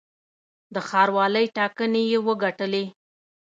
[0.73, 2.83] د ښاروالۍ ټاکنې یې وګټلې.